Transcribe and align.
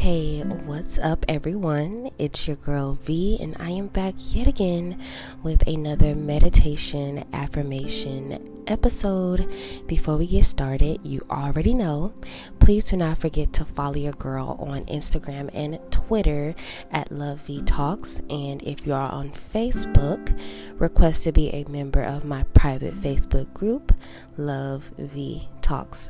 Hey, 0.00 0.40
what's 0.40 0.98
up, 0.98 1.26
everyone? 1.28 2.10
It's 2.16 2.46
your 2.48 2.56
girl 2.56 2.94
V, 3.02 3.36
and 3.38 3.54
I 3.60 3.68
am 3.68 3.88
back 3.88 4.14
yet 4.16 4.46
again 4.46 4.98
with 5.42 5.68
another 5.68 6.14
meditation 6.14 7.22
affirmation 7.34 8.62
episode. 8.66 9.46
Before 9.86 10.16
we 10.16 10.26
get 10.26 10.46
started, 10.46 11.00
you 11.02 11.26
already 11.30 11.74
know, 11.74 12.14
please 12.60 12.84
do 12.86 12.96
not 12.96 13.18
forget 13.18 13.52
to 13.52 13.64
follow 13.66 13.96
your 13.96 14.14
girl 14.14 14.56
on 14.58 14.86
Instagram 14.86 15.50
and 15.52 15.78
Twitter 15.90 16.54
at 16.90 17.12
Love 17.12 17.40
V 17.40 17.60
Talks. 17.60 18.20
And 18.30 18.62
if 18.62 18.86
you 18.86 18.94
are 18.94 19.12
on 19.12 19.30
Facebook, 19.32 20.34
request 20.78 21.24
to 21.24 21.32
be 21.32 21.50
a 21.50 21.68
member 21.68 22.00
of 22.00 22.24
my 22.24 22.44
private 22.54 22.94
Facebook 22.94 23.52
group, 23.52 23.94
Love 24.38 24.92
V 24.96 25.46
Talks 25.60 26.08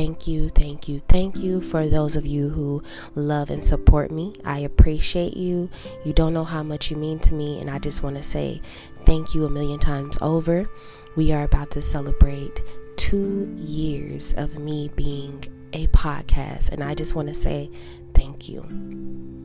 thank 0.00 0.26
you, 0.26 0.48
thank 0.48 0.88
you, 0.88 0.98
thank 1.10 1.36
you 1.36 1.60
for 1.60 1.86
those 1.86 2.16
of 2.16 2.24
you 2.24 2.48
who 2.48 2.82
love 3.14 3.50
and 3.50 3.62
support 3.62 4.10
me. 4.10 4.34
I 4.46 4.60
appreciate 4.60 5.36
you. 5.36 5.68
You 6.06 6.14
don't 6.14 6.32
know 6.32 6.44
how 6.44 6.62
much 6.62 6.90
you 6.90 6.96
mean 6.96 7.18
to 7.18 7.34
me, 7.34 7.60
and 7.60 7.68
I 7.68 7.78
just 7.78 8.02
want 8.02 8.16
to 8.16 8.22
say 8.22 8.62
thank 9.04 9.34
you 9.34 9.44
a 9.44 9.50
million 9.50 9.78
times 9.78 10.16
over. 10.22 10.70
We 11.16 11.32
are 11.32 11.42
about 11.42 11.70
to 11.72 11.82
celebrate 11.82 12.62
two 12.96 13.54
years 13.58 14.32
of 14.38 14.58
me 14.58 14.90
being 14.96 15.44
a 15.74 15.86
podcast, 15.88 16.70
and 16.70 16.82
I 16.82 16.94
just 16.94 17.14
want 17.14 17.28
to 17.28 17.34
say 17.34 17.70
thank 18.14 18.48
you. 18.48 19.39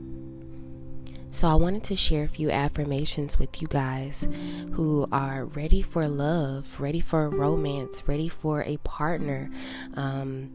So, 1.35 1.49
I 1.49 1.55
wanted 1.55 1.83
to 1.83 1.97
share 1.97 2.23
a 2.23 2.29
few 2.29 2.49
affirmations 2.49 3.37
with 3.37 3.61
you 3.61 3.67
guys 3.67 4.25
who 4.71 5.05
are 5.11 5.43
ready 5.43 5.81
for 5.81 6.07
love, 6.07 6.79
ready 6.79 7.01
for 7.01 7.29
romance, 7.29 8.07
ready 8.07 8.29
for 8.29 8.63
a 8.63 8.77
partner. 8.77 9.51
Um, 9.95 10.49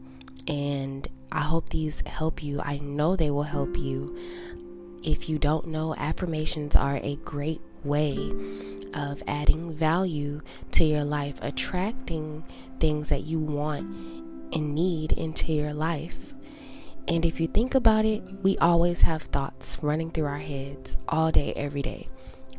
and 0.47 1.07
I 1.31 1.41
hope 1.41 1.69
these 1.69 2.01
help 2.07 2.41
you. 2.41 2.59
I 2.63 2.79
know 2.79 3.15
they 3.15 3.29
will 3.29 3.43
help 3.43 3.77
you. 3.77 4.17
If 5.03 5.29
you 5.29 5.37
don't 5.37 5.67
know, 5.67 5.93
affirmations 5.93 6.75
are 6.75 6.99
a 7.03 7.15
great 7.17 7.61
way 7.83 8.31
of 8.95 9.21
adding 9.27 9.71
value 9.71 10.41
to 10.71 10.83
your 10.83 11.03
life, 11.03 11.37
attracting 11.43 12.43
things 12.79 13.09
that 13.09 13.25
you 13.25 13.37
want 13.37 13.85
and 14.51 14.73
need 14.73 15.11
into 15.11 15.53
your 15.53 15.75
life. 15.75 16.33
And 17.07 17.25
if 17.25 17.39
you 17.39 17.47
think 17.47 17.75
about 17.75 18.05
it, 18.05 18.23
we 18.43 18.57
always 18.59 19.01
have 19.01 19.23
thoughts 19.23 19.79
running 19.81 20.11
through 20.11 20.25
our 20.25 20.37
heads 20.37 20.97
all 21.07 21.31
day, 21.31 21.53
every 21.55 21.81
day. 21.81 22.07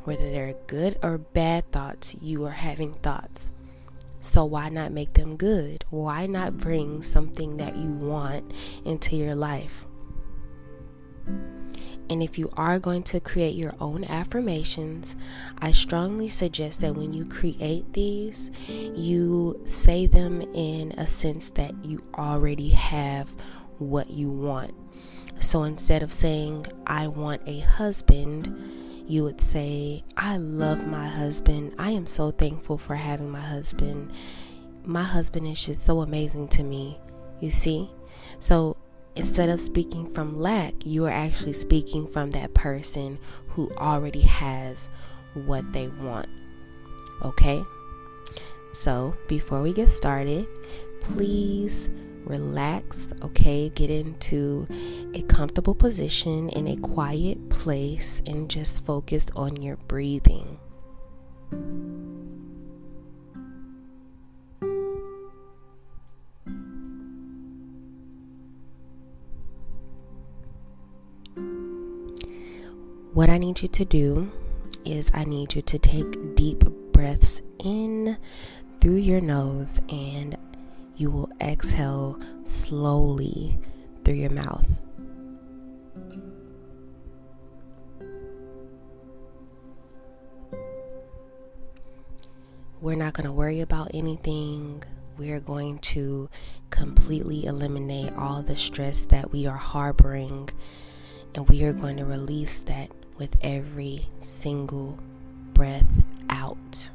Whether 0.05 0.31
they're 0.31 0.55
good 0.67 0.99
or 1.03 1.19
bad 1.19 1.71
thoughts, 1.71 2.17
you 2.21 2.45
are 2.45 2.51
having 2.51 2.93
thoughts. 2.93 3.53
So 4.21 4.45
why 4.45 4.69
not 4.69 4.93
make 4.93 5.15
them 5.15 5.37
good? 5.37 5.85
Why 5.91 6.27
not 6.27 6.57
bring 6.59 7.03
something 7.03 7.57
that 7.57 7.77
you 7.77 7.91
want 7.91 8.53
into 8.85 9.17
your 9.17 9.35
life? 9.35 9.87
And 12.11 12.23
if 12.23 12.37
you 12.37 12.51
are 12.57 12.79
going 12.79 13.05
to 13.05 13.21
create 13.21 13.55
your 13.55 13.75
own 13.81 14.05
affirmations, 14.05 15.17
I 15.59 15.73
strongly 15.73 16.29
suggest 16.29 16.81
that 16.81 16.95
when 16.95 17.15
you 17.15 17.25
create 17.25 17.93
these, 17.93 18.51
you 18.69 19.61
say 19.65 20.07
them 20.07 20.43
in 20.55 20.93
a 20.93 21.07
sense 21.07 21.51
that 21.51 21.73
you 21.85 22.05
already 22.15 22.71
have 22.71 23.35
what 23.79 24.11
you 24.11 24.31
want. 24.31 24.75
So 25.41 25.65
instead 25.65 26.03
of 26.03 26.13
saying, 26.13 26.67
I 26.87 27.09
want 27.09 27.43
a 27.47 27.61
husband, 27.61 29.05
you 29.07 29.25
would 29.25 29.41
say, 29.41 30.05
I 30.17 30.37
love 30.37 30.87
my 30.87 31.07
husband. 31.07 31.75
I 31.79 31.91
am 31.91 32.07
so 32.07 32.31
thankful 32.31 32.79
for 32.79 32.95
having 32.95 33.31
my 33.31 33.41
husband. 33.41 34.13
My 34.85 35.03
husband 35.03 35.47
is 35.47 35.65
just 35.65 35.83
so 35.83 36.01
amazing 36.01 36.49
to 36.49 36.63
me. 36.63 36.99
You 37.41 37.51
see? 37.51 37.91
So 38.39 38.77
instead 39.17 39.49
of 39.49 39.61
speaking 39.61 40.13
from 40.13 40.39
lack, 40.39 40.75
you 40.85 41.05
are 41.07 41.11
actually 41.11 41.53
speaking 41.53 42.07
from 42.07 42.31
that 42.31 42.55
person 42.55 43.19
who 43.49 43.71
already 43.77 44.23
has 44.23 44.89
what 45.35 45.73
they 45.73 45.89
want. 45.89 46.29
Okay? 47.23 47.63
So 48.73 49.17
before 49.29 49.61
we 49.61 49.73
get 49.73 49.93
started, 49.93 50.47
please 51.01 51.91
relax, 52.25 53.13
okay? 53.23 53.69
Get 53.71 53.91
into 53.91 54.67
a 55.15 55.23
comfortable 55.23 55.75
position 55.75 56.49
in 56.51 56.67
a 56.69 56.77
quiet 56.77 57.49
place 57.49 58.23
and 58.27 58.49
just 58.49 58.85
focus 58.85 59.27
on 59.35 59.61
your 59.61 59.77
breathing. 59.77 60.59
What 73.15 73.29
I 73.29 73.37
need 73.37 73.61
you 73.61 73.69
to 73.69 73.85
do 73.85 74.33
is 74.87 75.11
I 75.13 75.25
need 75.25 75.55
you 75.55 75.61
to 75.63 75.79
take 75.79 76.35
deep 76.35 76.65
breaths 76.93 77.43
in 77.59 78.17
through 78.81 78.97
your 78.97 79.21
nose 79.21 79.81
and 79.91 80.37
you 80.97 81.11
will 81.11 81.31
exhale 81.41 82.19
slowly 82.45 83.59
through 84.05 84.15
your 84.15 84.31
mouth. 84.31 84.69
We're 92.81 92.97
not 92.97 93.13
going 93.13 93.27
to 93.27 93.33
worry 93.33 93.61
about 93.61 93.93
anything. 93.95 94.83
We're 95.17 95.41
going 95.41 95.79
to 95.79 96.29
completely 96.71 97.45
eliminate 97.47 98.13
all 98.15 98.43
the 98.43 98.57
stress 98.57 99.05
that 99.05 99.31
we 99.31 99.47
are 99.47 99.57
harboring, 99.57 100.51
and 101.35 101.49
we 101.49 101.63
are 101.63 101.73
going 101.73 101.99
to 101.99 102.05
release 102.05 102.59
that 102.61 102.91
with 103.19 103.37
every 103.43 104.03
single 104.19 104.99
breath 105.55 105.87
out. 106.29 106.89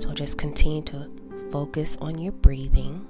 So 0.00 0.12
just 0.12 0.38
continue 0.38 0.82
to 0.82 1.08
focus 1.50 1.96
on 2.00 2.18
your 2.18 2.32
breathing 2.32 3.06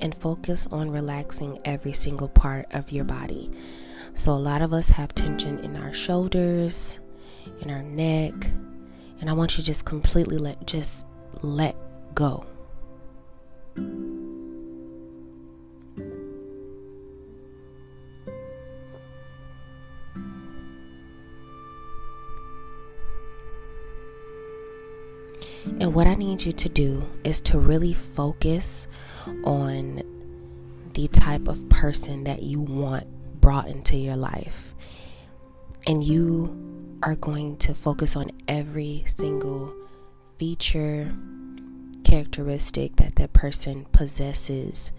and 0.00 0.14
focus 0.14 0.66
on 0.70 0.90
relaxing 0.90 1.58
every 1.64 1.92
single 1.92 2.28
part 2.28 2.66
of 2.72 2.92
your 2.92 3.04
body. 3.04 3.50
So, 4.14 4.32
a 4.32 4.34
lot 4.34 4.62
of 4.62 4.72
us 4.72 4.90
have 4.90 5.14
tension 5.14 5.58
in 5.60 5.76
our 5.76 5.92
shoulders, 5.92 7.00
in 7.60 7.70
our 7.70 7.82
neck, 7.82 8.34
and 9.20 9.30
I 9.30 9.32
want 9.32 9.56
you 9.56 9.62
to 9.62 9.66
just 9.66 9.84
completely 9.84 10.38
let 10.38 10.66
just 10.66 11.06
let 11.42 11.76
go. 12.14 12.46
And 25.78 25.94
what 25.94 26.06
I 26.06 26.14
need 26.14 26.44
you 26.44 26.52
to 26.52 26.68
do 26.70 27.06
is 27.22 27.40
to 27.42 27.58
really 27.58 27.92
focus 27.92 28.88
on 29.44 30.02
the 30.94 31.08
type 31.08 31.48
of 31.48 31.68
person 31.68 32.24
that 32.24 32.42
you 32.42 32.60
want 32.60 33.06
brought 33.40 33.68
into 33.68 33.96
your 33.96 34.16
life. 34.16 34.74
And 35.86 36.02
you 36.02 36.98
are 37.02 37.14
going 37.16 37.58
to 37.58 37.74
focus 37.74 38.16
on 38.16 38.30
every 38.48 39.04
single 39.06 39.74
feature, 40.38 41.14
characteristic 42.04 42.96
that 42.96 43.16
that 43.16 43.34
person 43.34 43.84
possesses 43.92 44.92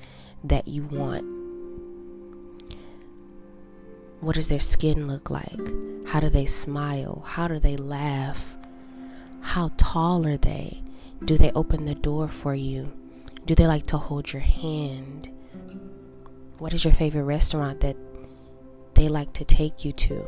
that 0.44 0.68
you 0.68 0.84
want. 0.84 1.26
What 4.20 4.36
does 4.36 4.48
their 4.48 4.60
skin 4.60 5.08
look 5.08 5.30
like? 5.30 5.60
How 6.06 6.20
do 6.20 6.30
they 6.30 6.46
smile? 6.46 7.24
How 7.26 7.48
do 7.48 7.60
they 7.60 7.78
laugh? 7.78 8.57
How 9.48 9.72
tall 9.78 10.28
are 10.28 10.36
they? 10.36 10.84
Do 11.24 11.38
they 11.38 11.54
open 11.54 11.86
the 11.86 11.96
door 11.96 12.28
for 12.28 12.54
you? 12.54 12.92
Do 13.46 13.56
they 13.56 13.66
like 13.66 13.86
to 13.88 13.98
hold 13.98 14.34
your 14.34 14.42
hand? 14.42 15.32
What 16.58 16.74
is 16.74 16.84
your 16.84 16.94
favorite 16.94 17.24
restaurant 17.24 17.80
that 17.80 17.96
they 18.94 19.08
like 19.08 19.32
to 19.34 19.46
take 19.46 19.86
you 19.86 19.94
to? 19.94 20.28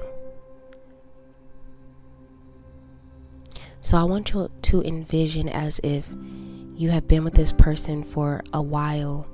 So 3.81 3.97
I 3.97 4.05
want 4.05 4.31
you 4.31 4.49
to 4.61 4.81
envision 4.83 5.49
as 5.49 5.81
if 5.83 6.07
you 6.75 6.89
have 6.91 7.09
been 7.09 7.25
with 7.25 7.33
this 7.33 7.51
person 7.51 8.05
for 8.05 8.41
a 8.53 8.61
while, 8.61 9.27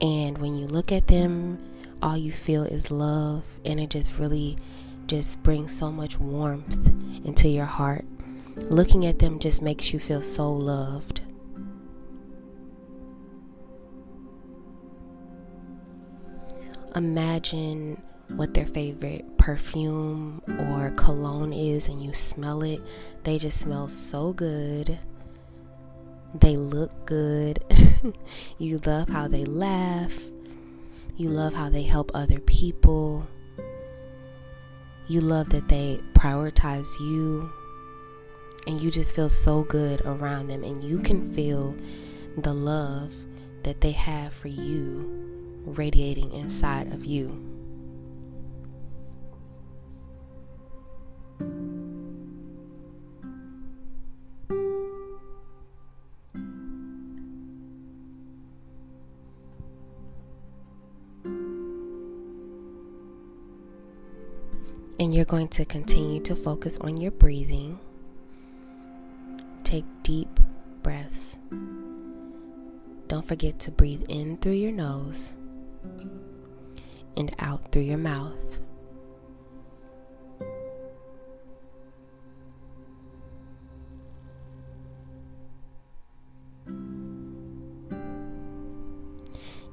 and 0.00 0.38
when 0.38 0.54
you 0.54 0.68
look 0.68 0.92
at 0.92 1.08
them, 1.08 1.58
all 2.00 2.16
you 2.16 2.30
feel 2.30 2.62
is 2.62 2.92
love, 2.92 3.42
and 3.64 3.80
it 3.80 3.90
just 3.90 4.16
really 4.16 4.58
just 5.06 5.42
brings 5.42 5.76
so 5.76 5.90
much 5.90 6.20
warmth 6.20 6.86
into 7.24 7.48
your 7.48 7.66
heart. 7.66 8.04
Looking 8.56 9.04
at 9.06 9.18
them 9.18 9.38
just 9.38 9.62
makes 9.62 9.92
you 9.92 9.98
feel 9.98 10.22
so 10.22 10.52
loved. 10.52 11.20
Imagine 16.94 18.00
what 18.28 18.54
their 18.54 18.66
favorite 18.66 19.36
perfume 19.38 20.40
or 20.70 20.92
cologne 20.92 21.52
is 21.52 21.88
and 21.88 22.00
you 22.00 22.14
smell 22.14 22.62
it. 22.62 22.80
They 23.24 23.38
just 23.38 23.60
smell 23.60 23.88
so 23.88 24.32
good. 24.32 24.98
They 26.34 26.56
look 26.56 27.06
good. 27.06 27.64
you 28.58 28.78
love 28.86 29.08
how 29.08 29.26
they 29.28 29.44
laugh. 29.44 30.16
You 31.16 31.28
love 31.28 31.54
how 31.54 31.68
they 31.68 31.82
help 31.82 32.12
other 32.14 32.38
people. 32.40 33.26
You 35.08 35.20
love 35.20 35.50
that 35.50 35.68
they 35.68 36.00
prioritize 36.14 36.88
you. 37.00 37.52
And 38.66 38.80
you 38.80 38.90
just 38.90 39.14
feel 39.14 39.28
so 39.28 39.62
good 39.64 40.00
around 40.02 40.48
them. 40.48 40.64
And 40.64 40.82
you 40.82 40.98
can 40.98 41.32
feel 41.32 41.76
the 42.38 42.54
love 42.54 43.12
that 43.62 43.80
they 43.80 43.92
have 43.92 44.32
for 44.32 44.48
you 44.48 45.24
radiating 45.64 46.32
inside 46.32 46.92
of 46.92 47.04
you. 47.04 47.40
And 64.96 65.14
you're 65.14 65.24
going 65.24 65.48
to 65.48 65.64
continue 65.64 66.20
to 66.22 66.36
focus 66.36 66.78
on 66.80 66.96
your 66.96 67.10
breathing. 67.10 67.78
Deep 70.04 70.38
breaths. 70.82 71.38
Don't 73.08 73.24
forget 73.26 73.58
to 73.60 73.70
breathe 73.70 74.04
in 74.08 74.36
through 74.36 74.52
your 74.52 74.70
nose 74.70 75.34
and 77.16 77.34
out 77.38 77.72
through 77.72 77.82
your 77.82 77.98
mouth. 77.98 78.58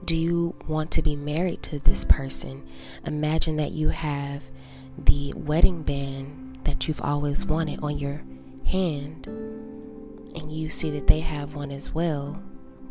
Do 0.06 0.16
you 0.16 0.56
want 0.66 0.92
to 0.92 1.02
be 1.02 1.18
married 1.18 1.62
to 1.64 1.80
this 1.80 2.06
person? 2.06 2.66
Imagine 3.06 3.58
that 3.58 3.72
you 3.72 3.90
have 3.90 4.50
the 4.98 5.34
wedding 5.36 5.84
band 5.84 6.60
that 6.64 6.88
you've 6.88 7.02
always 7.02 7.46
wanted 7.46 7.82
on 7.84 8.00
your 8.00 8.24
hand, 8.66 9.28
and 10.36 10.52
you 10.52 10.70
see 10.70 10.90
that 10.92 11.08
they 11.08 11.20
have 11.20 11.56
one 11.56 11.72
as 11.72 11.94
well, 11.94 12.42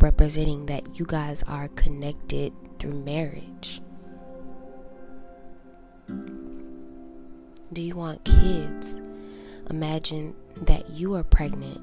representing 0.00 0.66
that 0.66 0.98
you 0.98 1.06
guys 1.06 1.42
are 1.44 1.68
connected 1.68 2.52
through 2.78 2.94
marriage. 2.94 3.80
Do 7.72 7.80
you 7.80 7.94
want 7.94 8.24
kids? 8.24 9.00
Imagine 9.70 10.34
that 10.62 10.90
you 10.90 11.14
are 11.14 11.22
pregnant 11.22 11.80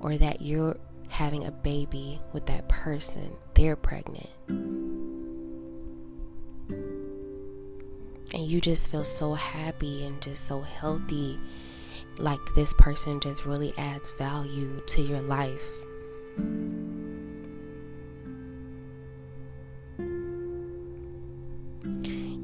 or 0.00 0.16
that 0.18 0.42
you're 0.42 0.76
having 1.08 1.46
a 1.46 1.52
baby 1.52 2.20
with 2.32 2.46
that 2.46 2.68
person, 2.68 3.32
they're 3.54 3.76
pregnant. 3.76 4.28
and 8.34 8.46
you 8.46 8.60
just 8.60 8.88
feel 8.88 9.04
so 9.04 9.34
happy 9.34 10.04
and 10.04 10.20
just 10.20 10.46
so 10.46 10.60
healthy 10.60 11.38
like 12.18 12.40
this 12.54 12.74
person 12.74 13.20
just 13.20 13.44
really 13.44 13.74
adds 13.78 14.10
value 14.12 14.80
to 14.86 15.02
your 15.02 15.20
life. 15.20 15.64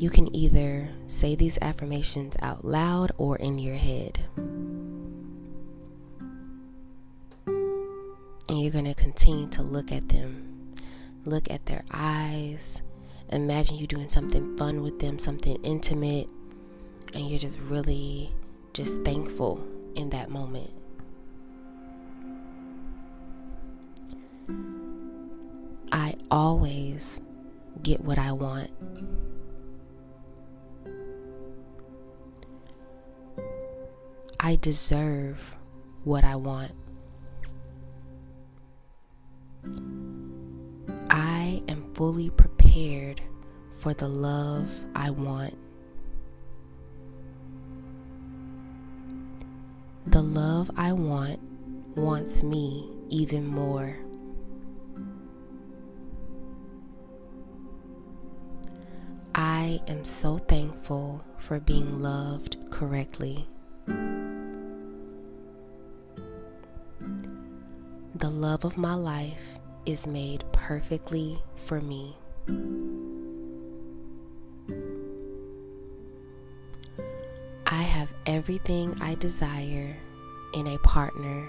You 0.01 0.11
can 0.11 0.35
either 0.35 0.89
say 1.09 1.35
these 1.35 1.59
affirmations 1.61 2.37
out 2.41 2.65
loud 2.65 3.11
or 3.19 3.37
in 3.37 3.59
your 3.59 3.75
head. 3.75 4.21
And 7.47 8.63
you're 8.63 8.71
going 8.71 8.85
to 8.85 8.95
continue 8.95 9.49
to 9.49 9.63
look 9.63 9.91
at 9.91 10.09
them. 10.09 10.75
Look 11.25 11.51
at 11.51 11.67
their 11.67 11.85
eyes. 11.91 12.81
Imagine 13.31 13.77
you 13.77 13.87
doing 13.89 14.09
something 14.09 14.57
fun 14.57 14.83
with 14.83 15.01
them, 15.01 15.19
something 15.19 15.57
intimate, 15.65 16.29
and 17.13 17.29
you're 17.29 17.41
just 17.41 17.59
really 17.59 18.33
just 18.79 19.03
thankful 19.03 19.61
in 19.97 20.09
that 20.11 20.31
moment. 20.31 20.71
I 25.91 26.15
always 26.31 27.21
get 27.83 28.01
what 28.01 28.21
I 28.21 28.31
want. 28.31 28.71
I 34.39 34.55
deserve 34.61 35.57
what 36.05 36.23
I 36.23 36.37
want. 36.37 36.71
I 41.11 41.61
am 41.67 41.93
fully 41.95 42.31
prepared 42.31 43.21
for 43.77 43.93
the 43.93 44.07
love 44.07 44.71
I 44.95 45.11
want. 45.11 45.58
I 50.89 50.93
want 50.93 51.39
wants 51.97 52.43
me 52.43 52.89
even 53.11 53.47
more. 53.47 53.95
I 59.35 59.83
am 59.87 60.07
so 60.07 60.39
thankful 60.39 61.23
for 61.41 61.61
being 61.61 62.01
loved 62.01 62.57
correctly. 62.71 63.47
The 68.15 68.31
love 68.31 68.65
of 68.65 68.79
my 68.79 68.95
life 68.95 69.59
is 69.85 70.07
made 70.07 70.43
perfectly 70.53 71.39
for 71.55 71.83
me. 71.83 72.17
I 77.67 77.83
have 77.83 78.09
everything 78.25 78.97
I 79.03 79.17
desire 79.17 79.95
in 80.53 80.67
a 80.67 80.79
partner. 80.79 81.49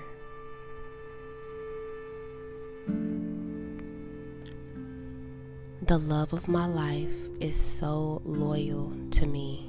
The 5.82 5.98
love 5.98 6.34
of 6.34 6.48
my 6.48 6.68
life 6.68 7.16
is 7.40 7.60
so 7.60 8.22
loyal 8.24 8.94
to 9.12 9.26
me. 9.26 9.66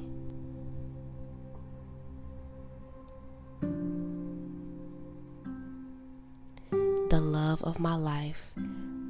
The 7.09 7.21
love 7.21 7.63
of 7.63 7.81
my 7.81 7.95
life 7.95 8.53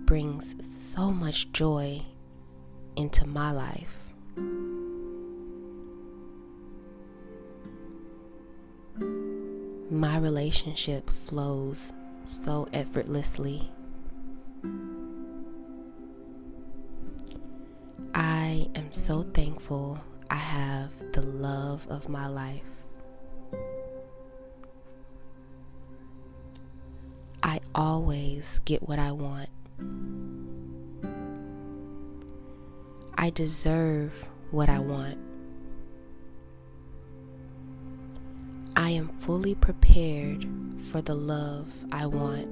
brings 0.06 0.54
so 0.60 1.10
much 1.10 1.52
joy 1.52 2.02
into 2.96 3.26
my 3.26 3.50
life. 3.52 4.09
My 10.00 10.16
relationship 10.16 11.10
flows 11.10 11.92
so 12.24 12.66
effortlessly. 12.72 13.70
I 18.14 18.66
am 18.74 18.94
so 18.94 19.24
thankful 19.34 19.98
I 20.30 20.36
have 20.36 20.90
the 21.12 21.20
love 21.20 21.86
of 21.90 22.08
my 22.08 22.28
life. 22.28 22.62
I 27.42 27.60
always 27.74 28.58
get 28.60 28.88
what 28.88 28.98
I 28.98 29.12
want. 29.12 29.50
I 33.18 33.28
deserve 33.28 34.30
what 34.50 34.70
I 34.70 34.78
want. 34.78 35.29
I 38.90 38.94
am 38.94 39.08
fully 39.20 39.54
prepared 39.54 40.48
for 40.90 41.00
the 41.00 41.14
love 41.14 41.72
I 41.92 42.06
want. 42.06 42.48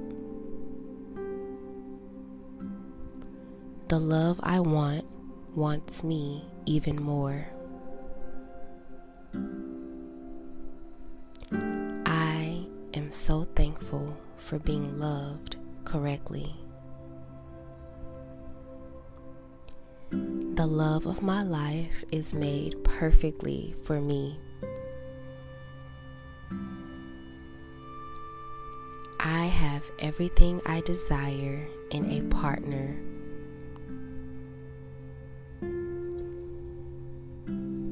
The 3.89 3.99
love 3.99 4.39
I 4.41 4.61
want 4.61 5.03
wants 5.53 6.01
me 6.01 6.45
even 6.65 6.95
more. 6.95 7.45
I 12.05 12.65
am 12.93 13.11
so 13.11 13.43
thankful 13.43 14.15
for 14.37 14.59
being 14.59 14.97
loved 14.97 15.57
correctly. 15.83 16.55
The 20.09 20.65
love 20.65 21.05
of 21.05 21.21
my 21.21 21.43
life 21.43 22.05
is 22.13 22.33
made 22.33 22.81
perfectly 22.85 23.75
for 23.83 23.99
me. 23.99 24.39
I 29.19 29.45
have 29.45 29.91
everything 29.99 30.61
I 30.65 30.81
desire 30.81 31.67
in 31.91 32.09
a 32.11 32.21
partner. 32.33 32.95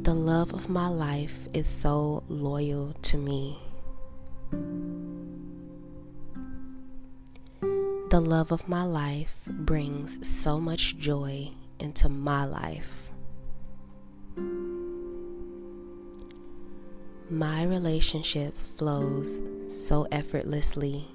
The 0.04 0.14
love 0.14 0.54
of 0.54 0.70
my 0.70 0.88
life 0.88 1.48
is 1.54 1.68
so 1.68 2.24
loyal 2.30 2.94
to 3.02 3.18
me. 3.18 3.60
The 8.10 8.22
love 8.22 8.54
of 8.54 8.70
my 8.70 8.84
life 8.84 9.44
brings 9.50 10.26
so 10.26 10.62
much 10.62 10.98
joy 10.98 11.52
into 11.78 12.08
my 12.08 12.46
life. 12.46 13.07
My 17.30 17.64
relationship 17.64 18.58
flows 18.78 19.42
so 19.68 20.08
effortlessly. 20.14 21.10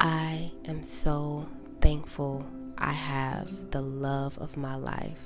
I 0.00 0.50
am 0.64 0.84
so 0.84 1.46
thankful 1.80 2.44
I 2.78 2.92
have 2.92 3.70
the 3.70 3.80
love 3.80 4.36
of 4.38 4.56
my 4.56 4.74
life. 4.74 5.22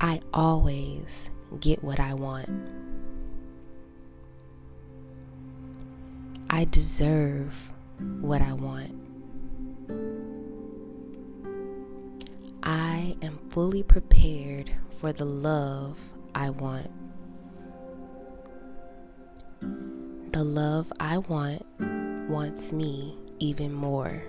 I 0.00 0.22
always 0.32 1.28
get 1.60 1.84
what 1.84 2.00
I 2.00 2.14
want. 2.14 2.48
I 6.64 6.66
deserve 6.66 7.52
what 8.22 8.40
I 8.40 8.54
want. 8.54 8.90
I 12.62 13.14
am 13.20 13.38
fully 13.50 13.82
prepared 13.82 14.72
for 14.98 15.12
the 15.12 15.26
love 15.26 15.98
I 16.34 16.48
want. 16.48 16.90
The 20.32 20.42
love 20.42 20.90
I 20.98 21.18
want 21.18 21.66
wants 22.30 22.72
me 22.72 23.18
even 23.40 23.70
more. 23.70 24.22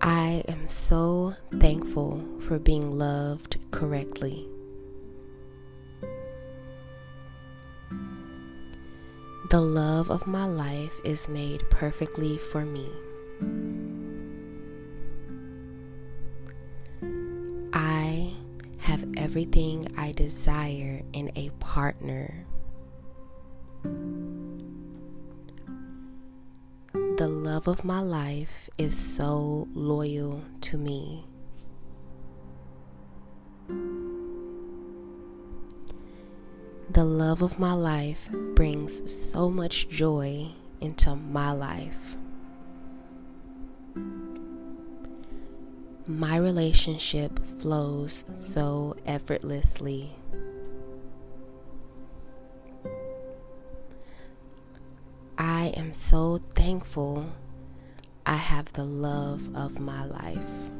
I 0.00 0.42
am 0.48 0.66
so 0.66 1.34
thankful 1.52 2.24
for 2.48 2.58
being 2.58 2.92
loved 2.92 3.58
correctly. 3.70 4.48
The 9.48 9.60
love 9.60 10.10
of 10.10 10.26
my 10.26 10.44
life 10.44 11.00
is 11.04 11.28
made 11.28 11.70
perfectly 11.70 12.36
for 12.36 12.64
me. 12.64 12.90
I 17.72 18.32
have 18.78 19.04
everything 19.16 19.86
I 19.96 20.10
desire 20.10 21.00
in 21.12 21.30
a 21.36 21.50
partner. 21.60 22.44
The 27.16 27.28
love 27.28 27.68
of 27.68 27.84
my 27.84 28.00
life 28.00 28.68
is 28.78 28.98
so 28.98 29.68
loyal 29.74 30.42
to 30.62 30.76
me. 30.76 31.24
The 36.96 37.04
love 37.04 37.42
of 37.42 37.58
my 37.58 37.74
life 37.74 38.26
brings 38.54 39.02
so 39.12 39.50
much 39.50 39.86
joy 39.90 40.48
into 40.80 41.14
my 41.14 41.52
life. 41.52 42.16
My 46.06 46.38
relationship 46.38 47.38
flows 47.60 48.24
so 48.32 48.96
effortlessly. 49.04 50.16
I 55.36 55.74
am 55.76 55.92
so 55.92 56.40
thankful 56.54 57.26
I 58.24 58.36
have 58.36 58.72
the 58.72 58.86
love 58.86 59.54
of 59.54 59.78
my 59.78 60.06
life. 60.06 60.70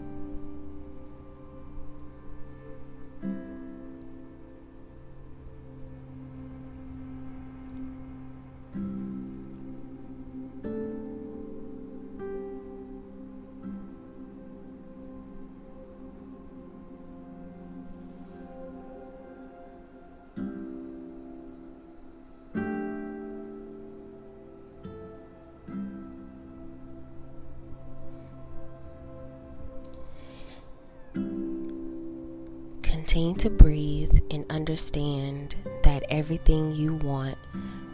Continue 33.16 33.38
to 33.38 33.48
breathe 33.48 34.18
and 34.30 34.44
understand 34.50 35.56
that 35.84 36.02
everything 36.10 36.74
you 36.74 36.96
want 36.96 37.38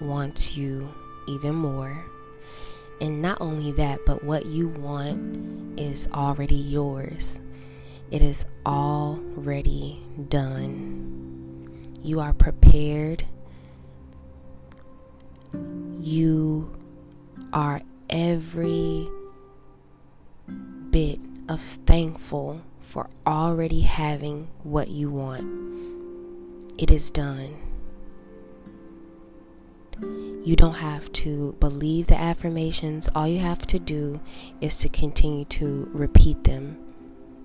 wants 0.01 0.57
you 0.57 0.93
even 1.29 1.55
more. 1.55 2.05
And 3.01 3.23
not 3.23 3.41
only 3.41 3.71
that, 3.71 4.01
but 4.05 4.25
what 4.25 4.47
you 4.47 4.67
want 4.67 5.79
is 5.79 6.09
already 6.13 6.57
yours. 6.57 7.41
It 8.11 8.21
is 8.21 8.47
already 8.67 10.03
done. 10.29 11.71
You 12.03 12.19
are 12.19 12.33
prepared. 12.33 13.25
You 16.01 16.77
are 17.53 17.81
every 18.11 19.09
bit 20.91 21.21
of 21.49 21.61
thankful 21.61 22.63
for 22.83 23.09
already 23.27 23.81
having 23.81 24.49
what 24.63 24.89
you 24.89 25.11
want. 25.11 25.47
It 26.79 26.91
is 26.91 27.11
done. 27.11 27.57
You 30.45 30.57
don't 30.57 30.75
have 30.75 31.13
to 31.13 31.57
believe 31.61 32.09
the 32.09 32.19
affirmations. 32.19 33.09
All 33.15 33.29
you 33.29 33.39
have 33.39 33.67
to 33.69 33.79
do 33.79 34.21
is 34.61 34.77
to 34.79 34.89
continue 34.89 35.45
to 35.47 35.89
repeat 35.93 36.43
them, 36.45 36.77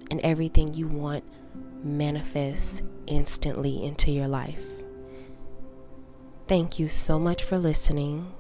and 0.10 0.20
everything 0.22 0.74
you 0.74 0.88
want 0.88 1.24
manifests 1.84 2.82
instantly 3.06 3.84
into 3.84 4.10
your 4.10 4.28
life. 4.28 4.66
Thank 6.48 6.80
you 6.80 6.88
so 6.88 7.20
much 7.20 7.44
for 7.44 7.60
listening. 7.60 8.34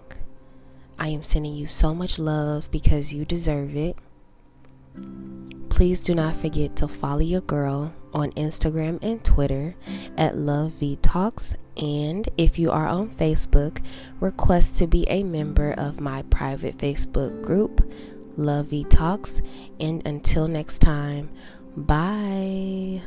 I 0.97 1.09
am 1.09 1.21
sending 1.21 1.53
you 1.53 1.67
so 1.67 1.93
much 1.93 2.17
love 2.17 2.71
because 2.71 3.13
you 3.13 3.23
deserve 3.25 3.75
it. 3.75 3.97
Please 5.77 6.03
do 6.03 6.15
not 6.15 6.36
forget 6.36 6.75
to 6.77 6.88
follow 6.88 7.19
your 7.19 7.41
girl 7.41 7.93
on 8.12 8.31
Instagram 8.31 8.98
and 9.03 9.24
Twitter 9.24 9.75
at 10.17 10.36
Love 10.36 10.72
V 10.72 10.98
Talks. 11.03 11.53
And 11.77 12.27
if 12.36 12.57
you 12.57 12.72
are 12.72 12.88
on 12.88 13.12
Facebook, 13.12 13.86
request 14.19 14.77
to 14.77 14.88
be 14.88 15.07
a 15.07 15.22
member 15.22 15.74
of 15.74 16.01
my 16.01 16.24
private 16.24 16.79
Facebook 16.79 17.43
group, 17.43 17.88
Love 18.38 18.69
V 18.69 18.86
Talks. 18.86 19.39
And 19.79 20.03
until 20.07 20.48
next 20.48 20.79
time, 20.79 21.29
bye. 21.75 23.03